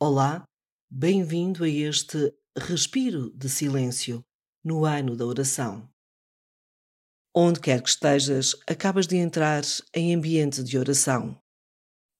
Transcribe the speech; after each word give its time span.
Olá, 0.00 0.44
bem-vindo 0.88 1.64
a 1.64 1.68
este 1.68 2.32
respiro 2.56 3.32
de 3.36 3.48
silêncio 3.48 4.24
no 4.62 4.84
ano 4.84 5.16
da 5.16 5.26
oração. 5.26 5.92
Onde 7.34 7.58
quer 7.58 7.82
que 7.82 7.88
estejas, 7.88 8.54
acabas 8.68 9.08
de 9.08 9.16
entrar 9.16 9.64
em 9.92 10.14
ambiente 10.14 10.62
de 10.62 10.78
oração. 10.78 11.42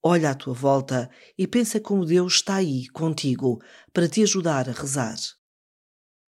Olha 0.03 0.31
à 0.31 0.35
tua 0.35 0.53
volta 0.53 1.09
e 1.37 1.47
pensa 1.47 1.79
como 1.79 2.05
Deus 2.05 2.33
está 2.33 2.55
aí 2.55 2.85
contigo 2.89 3.61
para 3.93 4.09
te 4.09 4.23
ajudar 4.23 4.67
a 4.67 4.73
rezar. 4.73 5.15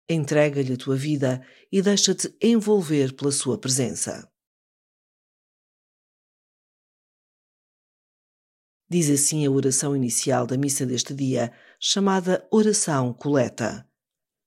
Entrega-lhe 0.08 0.74
a 0.74 0.76
tua 0.76 0.94
vida 0.94 1.44
e 1.72 1.82
deixa-te 1.82 2.32
envolver 2.40 3.12
pela 3.16 3.32
sua 3.32 3.58
presença. 3.58 4.29
Diz 8.92 9.08
assim 9.08 9.46
a 9.46 9.50
oração 9.50 9.94
inicial 9.94 10.44
da 10.44 10.56
missa 10.56 10.84
deste 10.84 11.14
dia, 11.14 11.52
chamada 11.78 12.44
Oração 12.50 13.12
Coleta. 13.12 13.88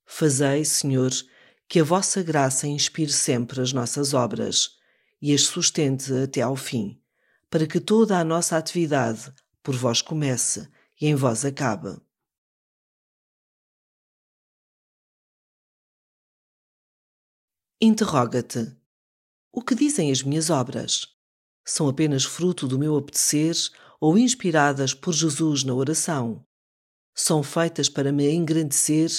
Fazei, 0.05 0.65
Senhor, 0.65 1.11
que 1.69 1.79
a 1.79 1.83
vossa 1.83 2.21
graça 2.21 2.67
inspire 2.67 3.13
sempre 3.13 3.61
as 3.61 3.71
nossas 3.71 4.13
obras 4.13 4.77
e 5.21 5.33
as 5.33 5.43
sustente 5.43 6.11
até 6.13 6.41
ao 6.41 6.57
fim, 6.57 7.01
para 7.49 7.65
que 7.65 7.79
toda 7.79 8.19
a 8.19 8.23
nossa 8.25 8.57
atividade 8.57 9.33
por 9.63 9.77
vós 9.77 10.01
comece 10.01 10.67
e 10.99 11.07
em 11.07 11.15
vós 11.15 11.45
acabe. 11.45 11.97
Interroga-te: 17.79 18.75
o 19.53 19.61
que 19.61 19.73
dizem 19.73 20.11
as 20.11 20.21
minhas 20.21 20.49
obras? 20.49 21.07
São 21.63 21.87
apenas 21.87 22.25
fruto 22.25 22.67
do 22.67 22.77
meu 22.77 22.97
apetecer 22.97 23.55
ou 24.03 24.17
inspiradas 24.17 24.93
por 24.93 25.13
Jesus 25.13 25.63
na 25.63 25.73
oração? 25.73 26.45
São 27.15 27.41
feitas 27.41 27.87
para 27.87 28.11
me 28.11 28.29
engrandecer 28.29 29.09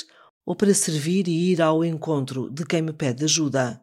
ou 0.44 0.54
para 0.54 0.74
servir 0.74 1.26
e 1.26 1.52
ir 1.52 1.62
ao 1.62 1.82
encontro 1.82 2.50
de 2.50 2.66
quem 2.66 2.82
me 2.82 2.92
pede 2.92 3.24
ajuda? 3.24 3.80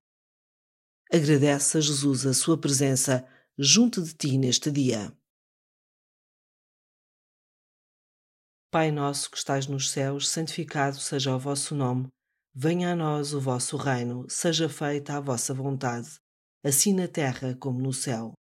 Agradece 1.11 1.79
a 1.79 1.81
Jesus 1.81 2.23
a 2.27 2.35
sua 2.35 2.55
presença 2.55 3.27
junto 3.57 3.99
de 4.03 4.13
ti 4.13 4.37
neste 4.37 4.69
dia. 4.69 5.11
Pai 8.69 8.91
nosso 8.91 9.31
que 9.31 9.37
estais 9.37 9.65
nos 9.65 9.89
céus, 9.89 10.29
santificado 10.29 10.97
seja 10.97 11.35
o 11.35 11.39
vosso 11.39 11.73
nome. 11.73 12.09
Venha 12.53 12.91
a 12.91 12.95
nós 12.95 13.33
o 13.33 13.41
vosso 13.41 13.75
reino, 13.75 14.29
seja 14.29 14.69
feita 14.69 15.17
a 15.17 15.19
vossa 15.19 15.51
vontade, 15.51 16.19
assim 16.63 16.93
na 16.93 17.07
terra 17.07 17.57
como 17.59 17.81
no 17.81 17.91
céu. 17.91 18.35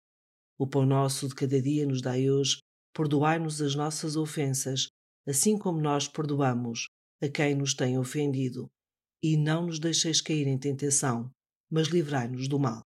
O 0.60 0.68
pão 0.68 0.86
nosso 0.86 1.30
de 1.30 1.36
cada 1.36 1.62
dia 1.62 1.88
nos 1.88 2.02
dai 2.02 2.30
hoje, 2.30 2.60
perdoai-nos 2.94 3.62
as 3.62 3.76
nossas 3.76 4.18
ofensas, 4.18 4.90
assim 5.26 5.58
como 5.58 5.80
nós 5.80 6.06
perdoamos 6.06 6.90
a 7.24 7.30
quem 7.30 7.56
nos 7.56 7.74
tem 7.74 7.98
ofendido. 7.98 8.70
E 9.24 9.38
não 9.38 9.68
nos 9.68 9.80
deixeis 9.80 10.20
cair 10.20 10.48
em 10.48 10.60
tentação, 10.60 11.32
mas 11.72 11.88
livrai-nos 11.88 12.50
do 12.50 12.60
mal. 12.60 12.82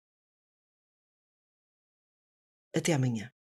Até 2.77 2.93
amanhã. 2.93 3.31